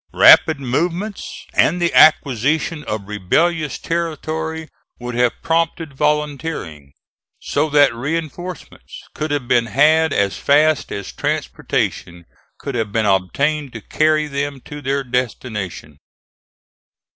Rapid 0.15 0.59
movements 0.59 1.45
and 1.53 1.79
the 1.79 1.93
acquisition 1.93 2.83
of 2.85 3.07
rebellious 3.07 3.77
territory 3.77 4.67
would 4.99 5.13
have 5.13 5.43
promoted 5.43 5.93
volunteering, 5.93 6.93
so 7.39 7.69
that 7.69 7.93
reinforcements 7.93 9.03
could 9.13 9.29
have 9.29 9.47
been 9.47 9.67
had 9.67 10.11
as 10.11 10.39
fast 10.39 10.91
as 10.91 11.11
transportation 11.11 12.25
could 12.57 12.73
have 12.73 12.91
been 12.91 13.05
obtained 13.05 13.73
to 13.73 13.81
carry 13.81 14.25
them 14.25 14.59
to 14.61 14.81
their 14.81 15.03
destination. 15.03 15.99